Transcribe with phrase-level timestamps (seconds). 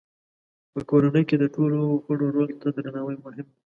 [0.73, 3.55] په کورنۍ کې د ټولو غړو رول ته درناوی مهم دی.